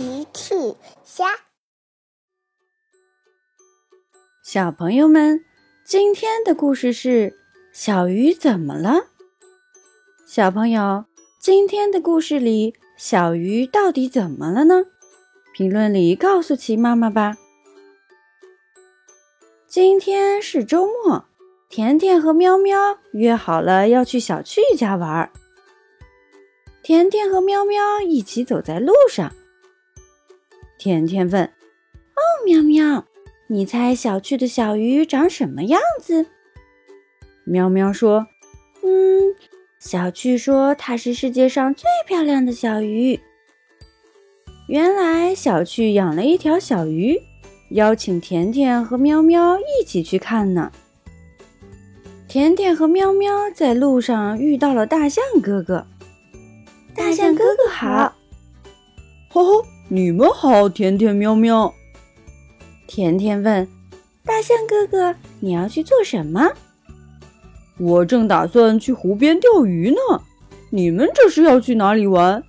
[0.00, 0.54] 奇趣
[1.04, 1.26] 虾，
[4.42, 5.44] 小朋友们，
[5.84, 7.34] 今天的故事是
[7.70, 9.08] 小鱼怎么了？
[10.26, 11.04] 小朋友，
[11.38, 14.86] 今天的故事里，小鱼到底怎么了呢？
[15.52, 17.36] 评论里告诉奇妈妈吧。
[19.68, 21.26] 今天是周末，
[21.68, 25.30] 甜甜和喵喵约好了要去小趣家玩。
[26.82, 29.30] 甜甜和喵喵一起走在路上。
[30.80, 31.44] 甜甜问
[32.16, 33.04] ：“哦，喵喵，
[33.48, 36.24] 你猜小趣的小鱼长什么样子？”
[37.44, 38.26] 喵喵说
[38.82, 39.34] ：“嗯，
[39.78, 43.20] 小趣说它是世界上最漂亮的小鱼。”
[44.68, 47.20] 原来小趣养了一条小鱼，
[47.72, 50.72] 邀请甜甜和喵喵一起去看呢。
[52.26, 55.86] 甜甜和喵喵在路上遇到了大象哥哥。
[56.94, 58.14] 大象哥哥好，
[59.28, 61.74] 吼吼，你们好，甜甜喵喵。
[62.86, 63.66] 甜甜问
[64.24, 66.48] ：“大象哥哥，你要去做什么？”
[67.76, 70.22] 我正打算去湖边钓鱼呢。
[70.70, 72.40] 你们这是要去哪里玩？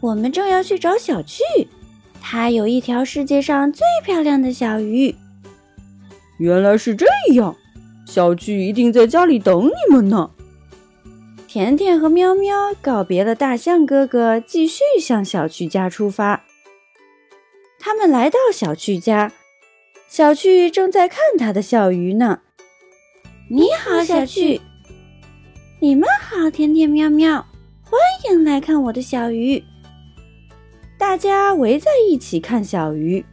[0.00, 1.44] 我们正要去找小趣，
[2.20, 5.14] 他有一条世界上最漂亮的小鱼。
[6.38, 7.54] 原来是这样，
[8.04, 10.28] 小趣一定在家里等你们呢。
[11.56, 16.44] 甜甜和喵喵告别了大象哥哥，继续向小趣家出发。
[17.78, 19.32] 他们来到小趣家，
[20.06, 22.40] 小趣正在看他的小鱼呢。
[23.48, 24.60] 你好，小趣。
[25.80, 27.36] 你们好，甜甜喵喵，
[27.84, 29.64] 欢迎来看我的小鱼。
[30.98, 33.24] 大家围在一起看小鱼。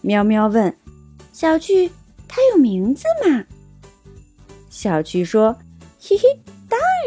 [0.00, 0.76] 喵喵问
[1.32, 1.92] 小趣
[2.26, 3.44] ：“它有名字吗？”
[4.68, 5.56] 小趣说
[6.02, 6.24] ：“嘿嘿。”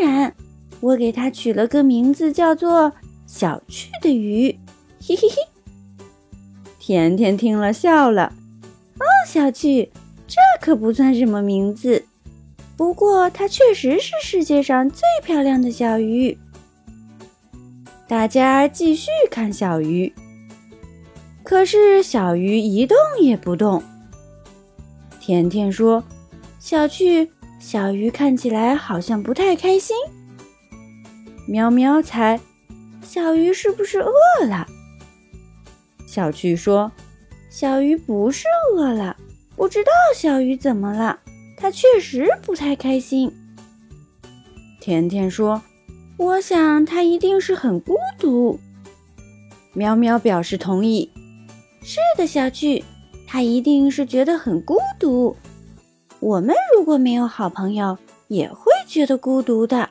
[0.01, 0.33] 然，
[0.79, 2.91] 我给它取了个名字，叫做
[3.27, 4.59] “小趣的鱼”。
[4.99, 5.35] 嘿嘿嘿。
[6.79, 8.33] 甜甜听了笑了。
[8.99, 9.91] 哦，小趣，
[10.27, 12.03] 这可不算什么名字，
[12.75, 16.37] 不过它确实是世界上最漂亮的小鱼。
[18.07, 20.13] 大家继续看小鱼，
[21.43, 23.81] 可是小鱼一动也不动。
[25.19, 26.03] 甜甜说
[26.59, 29.95] ：“小趣。”小鱼看起来好像不太开心。
[31.47, 32.39] 喵喵猜，
[33.03, 34.11] 小鱼是不是饿
[34.47, 34.65] 了？
[36.07, 36.91] 小趣说，
[37.51, 39.15] 小鱼不是饿了，
[39.55, 41.19] 不知道小鱼怎么了，
[41.55, 43.31] 它确实不太开心。
[44.81, 45.61] 甜甜说，
[46.17, 48.59] 我想它一定是很孤独。
[49.73, 51.11] 喵喵表示同意。
[51.83, 52.83] 是的，小趣，
[53.27, 55.37] 它一定是觉得很孤独。
[56.21, 59.89] 我们如果没有好朋友，也会觉得孤独的。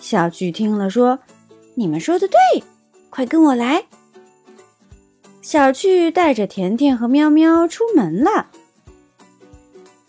[0.00, 1.18] 小趣听了说
[1.76, 2.64] ：“你们说的对，
[3.10, 3.84] 快跟我来。”
[5.42, 8.46] 小趣带着甜甜和喵喵出门了。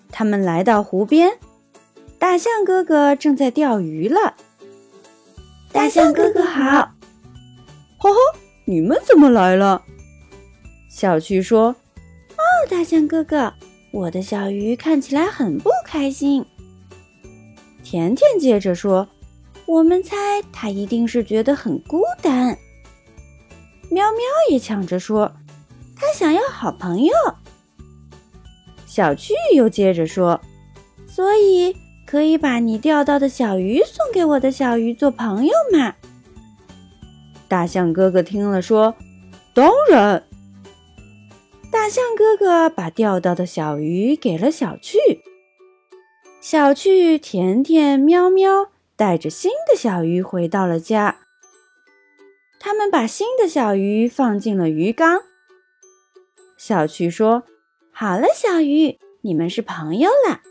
[0.10, 1.38] 他们来到湖边，
[2.18, 4.36] 大象哥哥正在钓鱼了。
[5.74, 6.94] 大象哥哥好，哈
[8.00, 8.16] 哈，
[8.64, 9.82] 你们怎么来了？
[10.90, 11.76] 小趣说
[12.38, 13.54] ：“哦，大象哥哥。”
[13.92, 16.46] 我的小鱼看起来很不开心。
[17.84, 19.08] 甜甜接着说
[19.68, 20.16] ：“我们猜
[20.54, 22.58] 它一定是觉得很孤单。”
[23.92, 25.34] 喵喵也抢着说
[25.98, 27.14] ：“它想要好朋友。”
[28.88, 30.40] 小趣又接着说
[31.06, 31.76] ：“所以
[32.06, 35.94] 可以把你钓到的小鱼送给我的小鱼做朋友吗？”
[37.50, 38.96] 大象哥哥听了说
[39.54, 40.24] ：“当然。”
[41.82, 45.00] 大象哥哥把钓到的小鱼给了小趣，
[46.40, 51.22] 小趣、甜甜、喵喵带着新的小鱼回到了家。
[52.60, 55.24] 他们把新的小鱼放进了鱼缸。
[56.56, 57.46] 小趣说
[57.92, 60.42] ：“好了，小鱼，你们是朋友了。”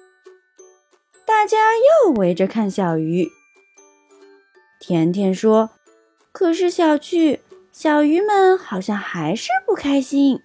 [1.25, 3.29] 大家又围着看小鱼。
[4.81, 5.71] 甜甜说
[6.33, 7.39] ：“可是小趣，
[7.71, 10.41] 小鱼们好像还是不开心。”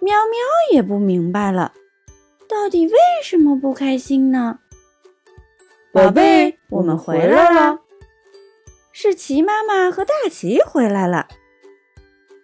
[0.00, 0.38] 喵喵
[0.72, 1.72] 也不明白了，
[2.48, 4.58] 到底为什么不开心呢？
[5.92, 7.80] 宝贝，我们回来了。
[8.92, 11.28] 是齐妈妈和大齐回来了。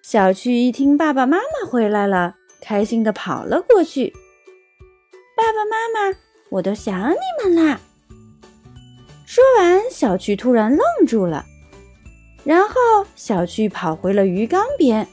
[0.02, 4.12] 小趣一听爸爸妈妈回来了，开心的跑了过去。
[5.36, 6.18] 爸爸妈妈，
[6.50, 7.80] 我都想你们啦！
[9.24, 11.44] 说完，小趣突然愣住了，
[12.44, 12.74] 然后
[13.14, 15.08] 小趣跑回了鱼缸边。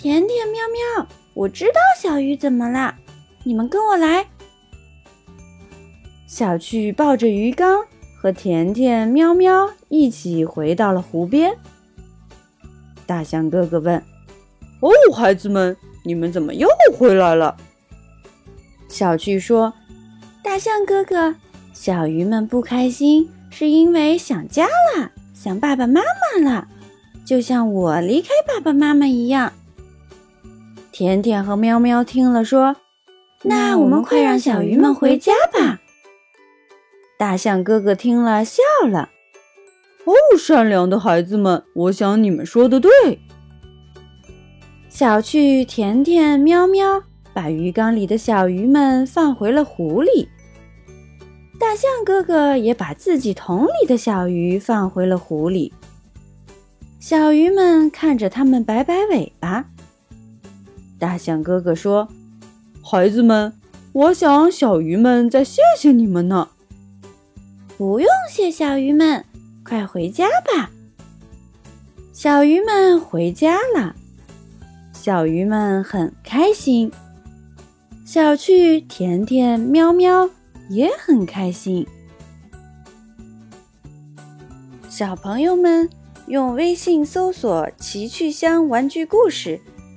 [0.00, 2.94] 甜甜喵喵，我知道小鱼怎么了，
[3.44, 4.26] 你们跟我来。
[6.26, 7.84] 小趣抱着鱼缸，
[8.18, 11.54] 和甜甜喵喵一起回到了湖边。
[13.04, 14.02] 大象哥哥问
[14.80, 17.54] ：“哦，孩子们，你们怎么又回来了？”
[18.88, 19.70] 小趣说
[20.42, 21.34] ：“大象哥哥，
[21.74, 26.68] 小鱼们不开心，是因为想家了，想爸爸妈妈了，
[27.26, 29.52] 就像我离开爸爸妈妈一样。”
[31.00, 32.76] 甜甜和喵喵听了说
[33.44, 35.80] ：“那我们快让小鱼们回家吧。”
[37.18, 39.08] 大象哥哥听了笑了
[40.04, 42.90] ：“哦，善良的孩子们，我想你们说的对。”
[44.90, 47.02] 小趣、甜甜、喵喵。
[47.32, 50.28] 把鱼缸里的小鱼们放回了湖里，
[51.58, 55.72] 大象哥哥也把自己桶里的小鱼放回了湖里。
[56.98, 59.64] 小鱼们看着它们摆摆尾巴。
[61.00, 62.06] 大象哥哥说
[62.84, 63.54] ：“孩子们，
[63.92, 66.50] 我想小鱼们在谢谢你们呢。
[67.78, 69.24] ”“不用谢，小鱼们，
[69.64, 70.70] 快回家吧。”
[72.12, 73.96] 小鱼们回家了，
[74.92, 76.92] 小鱼们很开心。
[78.04, 80.28] 小趣、甜甜、喵喵
[80.68, 81.86] 也很开心。
[84.90, 85.88] 小朋友们
[86.26, 89.58] 用微信搜索“奇趣箱玩具故事”，